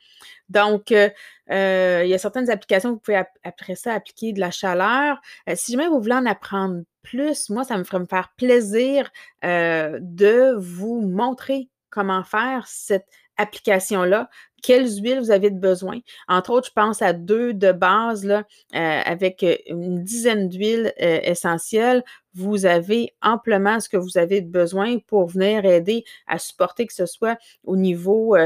Donc, 0.51 0.93
euh, 0.93 2.03
il 2.05 2.09
y 2.09 2.15
a 2.15 2.19
certaines 2.19 2.51
applications, 2.51 2.93
vous 2.93 2.99
pouvez 2.99 3.23
après 3.43 3.77
ça 3.77 3.95
appliquer 3.95 4.35
de 4.35 4.41
la 4.41 4.51
chaleur. 4.51 5.19
si 5.55 5.73
jamais 5.73 5.89
vous 5.89 6.01
voulez 6.01 6.15
en 6.15 6.27
apprendre 6.27 6.83
plus, 7.03 7.49
moi, 7.49 7.65
ça 7.65 7.79
me 7.79 7.85
ferait 7.85 8.01
me 8.01 8.07
faire 8.07 8.29
plaisir 8.37 9.11
de 9.43 10.55
vous 10.59 11.01
montrer 11.01 11.71
comment 11.89 12.25
faire 12.25 12.67
cette 12.67 13.07
application-là, 13.39 14.29
quelles 14.67 14.99
huiles 15.01 15.21
vous 15.21 15.31
avez 15.31 15.51
besoin. 15.51 16.01
Entre 16.27 16.51
autres, 16.51 16.67
je 16.67 16.73
pense 16.73 17.01
à 17.01 17.13
deux 17.13 17.55
de 17.55 17.71
base 17.71 18.27
euh, 18.27 18.43
avec 18.73 19.45
euh, 19.45 19.55
une 19.69 20.03
dizaine 20.03 20.49
d'huiles 20.49 20.93
euh, 21.01 21.21
essentielles. 21.23 22.03
vous 22.35 22.67
avez 22.67 23.15
amplement 23.23 23.79
ce 23.79 23.89
que 23.89 23.97
vous 23.97 24.19
avez 24.19 24.41
besoin 24.41 24.99
pour 25.07 25.29
venir 25.29 25.65
aider 25.65 26.03
à 26.27 26.41
supporter 26.41 26.85
que 26.85 26.93
ce 26.93 27.07
soit 27.07 27.39
au 27.65 27.77
niveau 27.77 28.37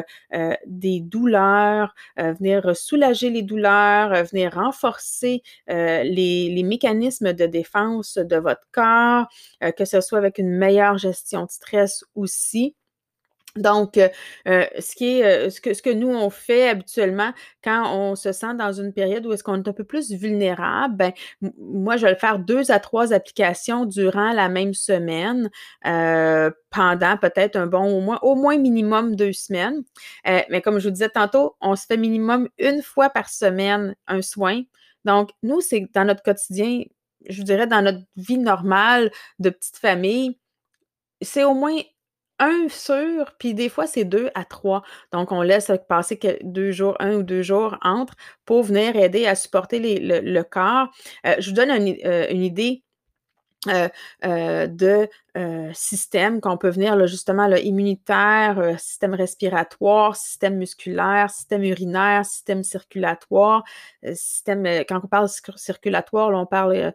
des 0.67 1.01
douleurs, 1.01 1.93
venir 2.17 2.77
soulager 2.77 3.31
les 3.31 3.43
douleurs, 3.43 4.13
venir 4.27 4.55
renforcer 4.55 5.43
les, 5.67 6.05
les, 6.55 6.63
mécanismes 6.63 7.33
de 7.33 7.47
défense 7.47 8.17
de 8.17 8.37
votre 8.37 8.63
corps, 8.71 9.27
que 9.77 9.85
ce 9.85 10.01
soit 10.01 10.19
avec 10.19 10.39
une 10.39 10.51
meilleure 10.51 10.97
gestion 10.97 11.47
de 11.47 11.51
stress 11.51 12.05
aussi. 12.15 12.77
Donc, 13.57 13.99
euh, 13.99 14.09
euh, 14.47 14.65
ce, 14.79 14.95
qui 14.95 15.23
euh, 15.25 15.51
ce, 15.51 15.61
que, 15.61 15.75
ce 15.75 15.83
que 15.83 15.91
nous, 15.91 16.09
on 16.09 16.31
fait 16.31 16.69
habituellement 16.69 17.33
quand 17.65 17.93
on 17.93 18.15
se 18.15 18.31
sent 18.31 18.55
dans 18.55 18.73
une 18.73 18.93
période 18.93 19.27
où 19.27 19.33
est-ce 19.33 19.43
qu'on 19.43 19.57
est 19.57 19.69
un 19.69 19.73
peu 19.73 19.83
plus 19.83 20.13
vulnérable, 20.13 20.97
ben, 20.97 21.13
moi, 21.59 21.97
je 21.97 22.05
vais 22.05 22.13
le 22.13 22.17
faire 22.19 22.39
deux 22.39 22.71
à 22.71 22.79
trois 22.79 23.13
applications 23.13 23.87
durant 23.87 24.33
la 24.33 24.49
même 24.49 24.73
semaine, 24.75 25.51
pendant 25.83 27.17
peut-être 27.21 27.57
un 27.57 27.67
bon, 27.67 27.99
au 27.99 28.01
moins, 28.01 28.19
au 28.23 28.37
moins 28.37 28.57
minimum 28.57 29.17
deux 29.17 29.33
semaines. 29.33 29.83
mais 30.25 30.63
comme 30.63 30.79
je 30.79 30.89
vous 30.89 30.93
disais 30.93 31.09
tantôt, 31.09 31.57
on 31.61 31.75
se 31.75 31.87
fait 31.87 31.97
minimum 31.97 32.49
une 32.59 32.83
fois 32.83 33.11
par 33.11 33.29
semaine 33.29 33.97
un 34.07 34.23
soin. 34.23 34.63
Donc, 35.05 35.31
nous, 35.43 35.61
c'est 35.61 35.89
dans 35.93 36.05
notre 36.05 36.23
quotidien, 36.23 36.83
je 37.29 37.39
vous 37.39 37.45
dirais, 37.45 37.67
dans 37.67 37.83
notre 37.83 38.01
vie 38.17 38.39
normale 38.39 39.11
de 39.39 39.51
petite 39.51 39.77
famille, 39.79 40.39
c'est 41.23 41.45
au 41.45 41.55
moins 41.55 41.77
un 42.41 42.69
sur, 42.69 43.33
puis 43.39 43.55
des 43.55 43.69
fois, 43.69 43.87
c'est 43.87 44.05
deux 44.05 44.31
à 44.35 44.45
trois. 44.45 44.83
Donc, 45.13 45.31
on 45.33 45.43
laisse 45.43 45.71
passer 45.89 46.19
deux 46.43 46.73
jours, 46.73 46.97
un 46.99 47.15
ou 47.17 47.23
deux 47.23 47.43
jours 47.43 47.77
entre 47.83 48.15
pour 48.45 48.63
venir 48.65 48.97
aider 48.97 49.27
à 49.27 49.35
supporter 49.35 49.79
le, 49.79 50.43
corps. 50.43 50.89
Euh, 51.27 51.37
je 51.39 51.51
vous 51.51 51.57
donne 51.57 51.71
euh, 51.71 52.27
une 52.31 52.43
idée 52.43 52.83
euh, 53.69 53.91
euh, 54.25 54.67
de 54.67 55.07
euh, 55.37 55.71
systèmes 55.75 56.41
qu'on 56.41 56.57
peut 56.57 56.71
venir 56.71 57.07
justement 57.07 57.47
là, 57.47 57.59
immunitaire, 57.59 58.81
système 58.81 59.13
respiratoire, 59.13 60.17
système 60.17 60.57
musculaire, 60.57 61.29
système 61.29 61.63
urinaire, 61.65 62.25
système 62.25 62.65
circulatoire, 62.65 63.63
système, 64.15 64.67
quand 64.89 65.03
on 65.05 65.09
parle 65.09 65.29
circulatoire, 65.57 66.31
on 66.31 66.47
parle 66.47 66.95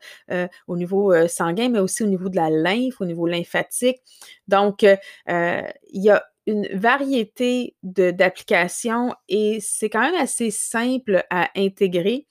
au 0.67 0.75
niveau 0.75 1.27
sanguin, 1.27 1.69
mais 1.69 1.79
aussi 1.79 2.03
au 2.03 2.07
niveau 2.07 2.29
de 2.29 2.35
la 2.35 2.49
lymphe, 2.49 2.99
au 2.99 3.05
niveau 3.05 3.27
lymphatique. 3.27 4.01
Donc, 4.47 4.81
il 4.81 5.71
y 5.93 6.09
a 6.09 6.25
une 6.47 6.67
variété 6.73 7.75
d'applications 7.83 9.13
et 9.29 9.59
c'est 9.61 9.89
quand 9.89 10.01
même 10.01 10.21
assez 10.21 10.51
simple 10.51 11.23
à 11.29 11.49
intégrer. 11.55 12.27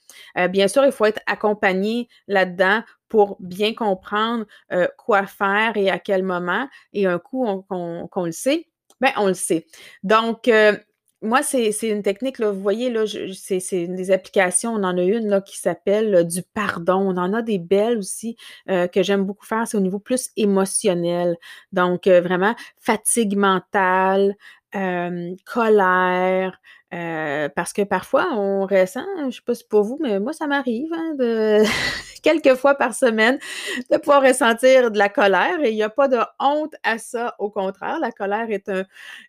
bien 0.51 0.69
sûr, 0.69 0.85
il 0.85 0.93
faut 0.93 1.07
être 1.07 1.23
accompagné 1.27 2.09
là-dedans 2.29 2.83
pour 3.15 3.37
bien 3.39 3.75
comprendre 3.75 4.45
euh, 4.73 4.89
quoi 4.99 5.25
faire 5.29 5.77
et 5.77 5.89
à 5.89 6.01
quel 6.01 6.25
moment. 6.25 6.69
Et 6.93 7.07
un 7.07 7.21
coup, 7.21 7.65
qu'on 7.69 8.25
le 8.25 8.33
sait, 8.33 8.67
bien, 9.01 9.13
on 9.17 9.29
le 9.29 9.35
sait. 9.35 9.67
Donc, 10.03 10.49
euh, 10.49 10.77
moi, 11.23 11.45
c'est 11.45 11.71
une 11.83 12.03
technique, 12.03 12.41
là, 12.41 12.51
vous 12.51 12.61
voyez, 12.61 12.91
là, 12.91 13.05
c'est 13.33 13.87
des 13.87 14.11
applications. 14.11 14.73
On 14.73 14.83
en 14.83 14.99
a 14.99 15.03
une 15.05 15.29
là, 15.29 15.41
qui 15.41 15.59
s'appelle 15.59 16.13
euh, 16.13 16.25
du 16.25 16.43
pardon. 16.43 16.97
On 16.97 17.17
en 17.17 17.33
a 17.35 17.41
des 17.41 17.61
belles 17.61 17.99
aussi 17.99 18.37
que 18.67 19.03
j'aime 19.05 19.23
beaucoup 19.23 19.47
faire. 19.47 19.69
C'est 19.69 19.77
au 19.77 19.81
niveau 19.81 20.01
plus 20.01 20.31
émotionnel. 20.37 21.37
Donc, 21.71 22.09
vraiment, 22.09 22.57
fatigue 22.81 23.37
mentale, 23.37 24.35
colère, 25.45 26.61
parce 26.91 27.73
que 27.73 27.83
parfois, 27.83 28.29
on 28.33 28.67
ressent, 28.67 29.05
je 29.19 29.25
ne 29.27 29.31
sais 29.31 29.41
pas 29.45 29.55
si 29.55 29.65
pour 29.65 29.83
vous, 29.85 29.99
mais 30.01 30.21
moi, 30.21 30.33
ça 30.33 30.47
m'arrive 30.47 30.93
hein, 30.93 31.15
de 31.19 31.63
quelques 32.23 32.55
fois 32.57 32.75
par 32.75 32.95
semaine 32.95 33.39
de 33.91 33.97
pouvoir 33.99 34.23
ressentir 34.23 34.91
de 34.91 34.99
la 34.99 35.09
colère. 35.09 35.61
Et 35.63 35.71
il 35.71 35.75
n'y 35.75 35.83
a 35.83 35.91
pas 35.91 36.09
de 36.09 36.19
honte 36.41 36.75
à 36.83 36.99
ça. 36.99 37.35
Au 37.39 37.51
contraire, 37.51 37.99
la 38.01 38.13
colère 38.13 38.51
est 38.51 38.71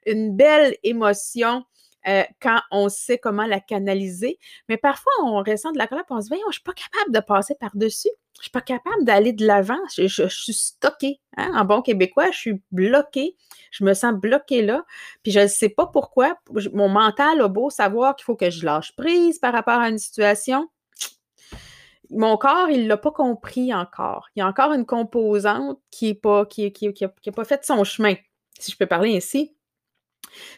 une 0.06 0.36
belle 0.36 0.76
émotion. 0.84 1.64
Euh, 2.08 2.24
quand 2.40 2.60
on 2.72 2.88
sait 2.88 3.18
comment 3.18 3.46
la 3.46 3.60
canaliser. 3.60 4.38
Mais 4.70 4.78
parfois, 4.78 5.12
on 5.24 5.38
ressent 5.38 5.72
de 5.72 5.78
la 5.78 5.88
colère 5.88 6.04
et 6.08 6.14
on 6.14 6.22
se 6.22 6.30
dit, 6.30 6.36
je 6.40 6.48
ne 6.48 6.52
suis 6.52 6.62
pas 6.62 6.74
capable 6.74 7.12
de 7.12 7.20
passer 7.20 7.56
par-dessus. 7.60 8.10
Je 8.36 8.40
ne 8.40 8.44
suis 8.44 8.52
pas 8.52 8.62
capable 8.62 9.06
d'aller 9.06 9.34
de 9.34 9.46
l'avant. 9.46 9.80
Je, 9.96 10.28
suis 10.28 10.54
stocké. 10.54 11.20
Hein. 11.38 11.52
En 11.56 11.66
bon 11.66 11.82
québécois, 11.82 12.32
je 12.32 12.38
suis 12.38 12.64
bloqué. 12.72 13.36
Je 13.72 13.84
me 13.84 13.94
sens 13.94 14.14
bloqué 14.14 14.62
là. 14.62 14.84
Puis 15.24 15.32
je 15.32 15.40
ne 15.40 15.48
sais 15.48 15.70
pas 15.70 15.88
pourquoi. 15.88 16.38
Mon 16.74 16.90
mental 16.90 17.42
a 17.42 17.48
beau 17.48 17.70
savoir 17.70 18.16
qu'il 18.16 18.26
faut 18.26 18.36
que 18.36 18.50
je 18.50 18.66
lâche 18.66 18.96
prise 18.96 19.40
par 19.40 19.54
rapport 19.54 19.80
à 19.80 19.90
une 19.90 19.98
situation 19.98 20.70
mon 22.12 22.38
corps, 22.38 22.70
il 22.70 22.84
ne 22.84 22.88
l'a 22.88 22.98
pas 22.98 23.12
compris 23.12 23.74
encore. 23.74 24.30
Il 24.36 24.40
y 24.40 24.42
a 24.44 24.48
encore 24.48 24.74
une 24.74 24.86
composante 24.86 25.80
qui 25.92 26.10
n'a 26.10 26.16
pas, 26.16 26.46
qui, 26.46 26.72
pas 27.36 27.46
fait 27.46 27.66
son 27.66 27.84
chemin, 27.84 28.14
si 28.60 28.72
je 28.72 28.78
peux 28.78 28.86
parler 28.86 29.16
ainsi. 29.16 29.55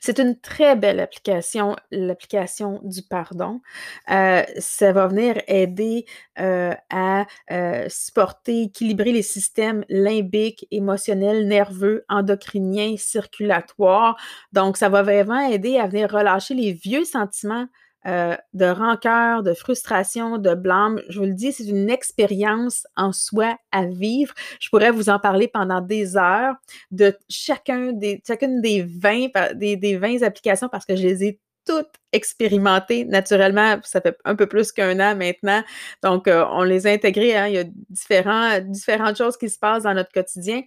C'est 0.01 0.19
une 0.19 0.39
très 0.39 0.75
belle 0.75 0.99
application, 0.99 1.75
l'application 1.91 2.79
du 2.83 3.01
pardon. 3.03 3.61
Euh, 4.09 4.43
ça 4.57 4.91
va 4.91 5.07
venir 5.07 5.41
aider 5.47 6.05
euh, 6.39 6.73
à 6.89 7.25
euh, 7.51 7.85
supporter, 7.89 8.63
équilibrer 8.63 9.11
les 9.11 9.21
systèmes 9.21 9.83
limbiques, 9.89 10.67
émotionnels, 10.71 11.47
nerveux, 11.47 12.05
endocriniens, 12.09 12.95
circulatoires. 12.97 14.17
Donc, 14.53 14.77
ça 14.77 14.89
va 14.89 15.03
vraiment 15.03 15.39
aider 15.39 15.77
à 15.77 15.87
venir 15.87 16.11
relâcher 16.11 16.53
les 16.53 16.73
vieux 16.73 17.05
sentiments 17.05 17.67
euh, 18.07 18.35
de 18.53 18.65
rancœur, 18.65 19.43
de 19.43 19.53
frustration, 19.53 20.37
de 20.37 20.55
blâme. 20.55 21.01
Je 21.09 21.19
vous 21.19 21.25
le 21.25 21.33
dis, 21.33 21.51
c'est 21.51 21.65
une 21.65 21.89
expérience 21.89 22.87
en 22.95 23.11
soi 23.11 23.57
à 23.71 23.85
vivre. 23.85 24.33
Je 24.59 24.69
pourrais 24.69 24.91
vous 24.91 25.09
en 25.09 25.19
parler 25.19 25.47
pendant 25.47 25.81
des 25.81 26.15
heures 26.15 26.55
de 26.91 27.17
chacun 27.29 27.91
des, 27.91 28.21
chacune 28.25 28.61
des 28.61 28.81
20, 28.83 29.55
des, 29.55 29.75
des 29.75 29.97
20 29.97 30.23
applications 30.23 30.69
parce 30.69 30.85
que 30.85 30.95
je 30.95 31.03
les 31.03 31.23
ai 31.25 31.39
toutes 31.65 31.95
expérimentées 32.13 33.05
naturellement. 33.05 33.77
Ça 33.83 33.99
fait 33.99 34.17
un 34.23 34.35
peu 34.35 34.47
plus 34.47 34.71
qu'un 34.71 34.99
an 34.99 35.15
maintenant. 35.15 35.63
Donc, 36.01 36.27
euh, 36.27 36.45
on 36.51 36.63
les 36.63 36.87
a 36.87 36.91
intégrées. 36.91 37.35
Hein. 37.35 37.47
Il 37.47 37.53
y 37.55 37.59
a 37.59 37.65
différents, 37.89 38.59
différentes 38.61 39.17
choses 39.17 39.37
qui 39.37 39.49
se 39.49 39.59
passent 39.59 39.83
dans 39.83 39.93
notre 39.93 40.11
quotidien. 40.11 40.61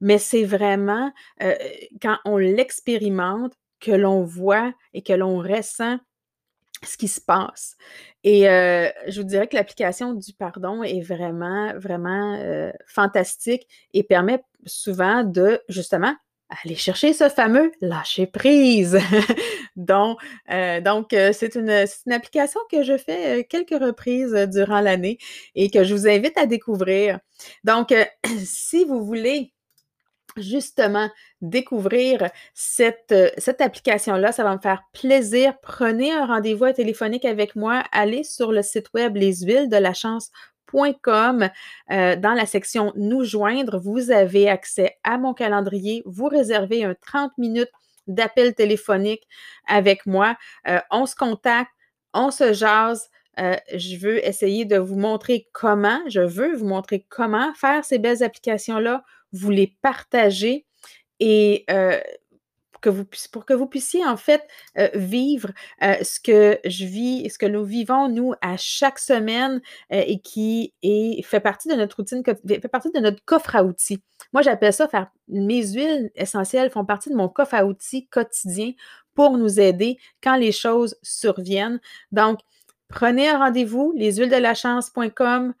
Mais 0.00 0.18
c'est 0.18 0.44
vraiment 0.44 1.12
euh, 1.42 1.54
quand 2.00 2.16
on 2.24 2.36
l'expérimente 2.36 3.52
que 3.80 3.92
l'on 3.92 4.24
voit 4.24 4.72
et 4.94 5.02
que 5.02 5.12
l'on 5.12 5.38
ressent 5.38 5.98
ce 6.86 6.96
qui 6.96 7.08
se 7.08 7.20
passe. 7.20 7.76
Et 8.22 8.42
je 8.42 9.20
vous 9.20 9.26
dirais 9.26 9.46
que 9.48 9.56
l'application 9.56 10.14
du 10.14 10.32
pardon 10.32 10.82
est 10.82 11.02
vraiment, 11.02 11.72
vraiment 11.78 12.38
fantastique 12.86 13.66
et 13.92 14.02
permet 14.02 14.42
souvent 14.66 15.24
de 15.24 15.60
justement 15.68 16.14
aller 16.62 16.74
chercher 16.74 17.12
ce 17.12 17.28
fameux 17.28 17.72
lâcher 17.80 18.26
prise. 18.26 18.98
donc, 19.76 20.20
donc 20.82 21.08
c'est 21.10 21.54
une, 21.54 21.86
une, 22.06 22.12
application 22.12 22.60
que 22.70 22.82
je 22.82 22.96
fais 22.96 23.44
quelques 23.44 23.78
reprises 23.82 24.32
durant 24.52 24.80
l'année 24.80 25.18
et 25.54 25.70
que 25.70 25.84
je 25.84 25.94
vous 25.94 26.08
invite 26.08 26.38
à 26.38 26.46
découvrir. 26.46 27.18
Donc, 27.64 27.94
si 28.44 28.84
vous 28.84 29.04
voulez 29.04 29.53
justement 30.36 31.08
découvrir 31.40 32.28
cette, 32.54 33.12
euh, 33.12 33.30
cette 33.38 33.60
application-là. 33.60 34.32
Ça 34.32 34.42
va 34.44 34.54
me 34.54 34.60
faire 34.60 34.82
plaisir. 34.92 35.54
Prenez 35.62 36.12
un 36.12 36.26
rendez-vous 36.26 36.72
téléphonique 36.72 37.24
avec 37.24 37.56
moi. 37.56 37.82
Allez 37.92 38.24
sur 38.24 38.52
le 38.52 38.62
site 38.62 38.92
web 38.94 39.16
leshuilesdelachance.com. 39.16 41.48
Euh, 41.90 42.16
dans 42.16 42.34
la 42.34 42.46
section 42.46 42.92
Nous 42.96 43.24
joindre, 43.24 43.78
vous 43.78 44.10
avez 44.10 44.48
accès 44.48 44.96
à 45.04 45.18
mon 45.18 45.34
calendrier. 45.34 46.02
Vous 46.06 46.26
réservez 46.26 46.84
un 46.84 46.94
30 46.94 47.36
minutes 47.38 47.70
d'appel 48.06 48.54
téléphonique 48.54 49.26
avec 49.66 50.06
moi. 50.06 50.36
Euh, 50.68 50.78
on 50.90 51.06
se 51.06 51.16
contacte, 51.16 51.72
on 52.12 52.30
se 52.30 52.52
jase. 52.52 53.08
je 53.36 53.98
veux 53.98 54.24
essayer 54.24 54.64
de 54.64 54.78
vous 54.78 54.96
montrer 54.96 55.48
comment, 55.52 56.00
je 56.08 56.20
veux 56.20 56.54
vous 56.54 56.66
montrer 56.66 57.04
comment 57.08 57.52
faire 57.54 57.84
ces 57.84 57.98
belles 57.98 58.22
applications-là 58.22 59.02
vous 59.34 59.50
les 59.50 59.76
partagez 59.82 60.64
et 61.20 61.64
euh, 61.70 62.00
que 62.80 62.90
vous, 62.90 63.04
pour 63.32 63.46
que 63.46 63.54
vous 63.54 63.66
puissiez 63.66 64.04
en 64.04 64.16
fait 64.16 64.46
euh, 64.78 64.88
vivre 64.94 65.50
euh, 65.82 65.96
ce 66.02 66.20
que 66.20 66.58
je 66.64 66.84
vis, 66.84 67.28
ce 67.30 67.38
que 67.38 67.46
nous 67.46 67.64
vivons 67.64 68.08
nous 68.08 68.34
à 68.42 68.56
chaque 68.56 68.98
semaine 68.98 69.60
et 69.90 70.20
qui 70.20 70.74
fait 71.24 71.40
partie 71.40 71.68
de 71.68 71.74
notre 71.74 71.96
routine, 71.96 72.22
fait 72.24 72.68
partie 72.68 72.90
de 72.90 73.00
notre 73.00 73.24
coffre 73.24 73.56
à 73.56 73.64
outils. 73.64 74.02
Moi, 74.32 74.42
j'appelle 74.42 74.72
ça 74.72 74.88
faire 74.88 75.10
mes 75.28 75.66
huiles 75.66 76.10
essentielles 76.14 76.70
font 76.70 76.84
partie 76.84 77.10
de 77.10 77.16
mon 77.16 77.28
coffre 77.28 77.54
à 77.54 77.64
outils 77.64 78.06
quotidien 78.08 78.72
pour 79.14 79.38
nous 79.38 79.60
aider 79.60 79.98
quand 80.22 80.36
les 80.36 80.52
choses 80.52 80.96
surviennent. 81.02 81.80
Donc, 82.12 82.40
prenez 82.88 83.28
un 83.28 83.38
rendez-vous, 83.38 83.92
leshuilesdelachance.com. 83.96 85.54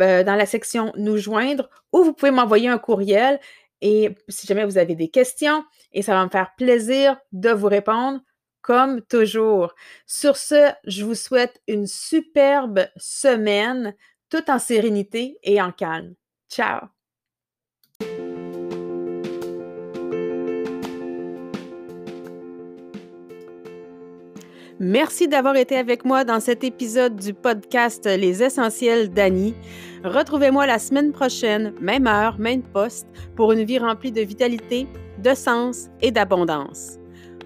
Euh, 0.00 0.24
dans 0.24 0.34
la 0.34 0.46
section 0.46 0.92
Nous 0.96 1.18
joindre 1.18 1.68
ou 1.92 2.02
vous 2.02 2.12
pouvez 2.12 2.30
m'envoyer 2.30 2.68
un 2.68 2.78
courriel 2.78 3.38
et 3.82 4.14
si 4.28 4.46
jamais 4.46 4.64
vous 4.64 4.78
avez 4.78 4.94
des 4.94 5.08
questions, 5.08 5.64
et 5.92 6.02
ça 6.02 6.14
va 6.14 6.24
me 6.24 6.30
faire 6.30 6.54
plaisir 6.56 7.18
de 7.32 7.50
vous 7.50 7.66
répondre 7.66 8.20
comme 8.62 9.02
toujours. 9.02 9.74
Sur 10.06 10.36
ce, 10.36 10.70
je 10.84 11.04
vous 11.04 11.16
souhaite 11.16 11.60
une 11.66 11.88
superbe 11.88 12.86
semaine, 12.96 13.94
tout 14.30 14.48
en 14.50 14.60
sérénité 14.60 15.38
et 15.42 15.60
en 15.60 15.72
calme. 15.72 16.14
Ciao! 16.48 17.01
Merci 24.84 25.28
d'avoir 25.28 25.54
été 25.54 25.76
avec 25.76 26.04
moi 26.04 26.24
dans 26.24 26.40
cet 26.40 26.64
épisode 26.64 27.14
du 27.14 27.34
podcast 27.34 28.04
Les 28.04 28.42
Essentiels 28.42 29.10
d'Annie. 29.10 29.54
Retrouvez-moi 30.02 30.66
la 30.66 30.80
semaine 30.80 31.12
prochaine, 31.12 31.72
même 31.80 32.08
heure, 32.08 32.36
même 32.40 32.62
poste, 32.62 33.06
pour 33.36 33.52
une 33.52 33.62
vie 33.62 33.78
remplie 33.78 34.10
de 34.10 34.22
vitalité, 34.22 34.88
de 35.22 35.34
sens 35.34 35.88
et 36.00 36.10
d'abondance. 36.10 36.98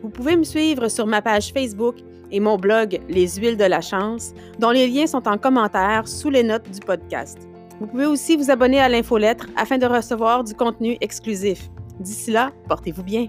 Vous 0.03 0.09
pouvez 0.09 0.35
me 0.35 0.45
suivre 0.45 0.89
sur 0.89 1.07
ma 1.07 1.21
page 1.21 1.53
Facebook 1.53 1.97
et 2.31 2.41
mon 2.41 2.57
blog 2.57 3.01
Les 3.11 3.29
Huiles 3.29 3.59
de 3.59 3.65
la 3.65 3.83
Chance, 3.83 4.33
dont 4.59 4.71
les 4.71 4.89
liens 4.89 5.07
sont 5.07 5.29
en 5.29 5.37
commentaire 5.37 6.09
sous 6.09 6.31
les 6.31 6.43
notes 6.43 6.71
du 6.71 6.81
podcast. 6.81 7.37
Vous 7.81 7.87
pouvez 7.87 8.07
aussi 8.07 8.39
vous 8.39 8.51
abonner 8.51 8.81
à 8.81 8.89
l'infolettre 8.89 9.45
afin 9.59 9.77
de 9.77 9.85
recevoir 9.85 10.43
du 10.43 10.55
contenu 10.55 10.97
exclusif. 11.03 11.69
D'ici 12.01 12.31
là, 12.31 12.51
portez-vous 12.67 13.03
bien. 13.03 13.27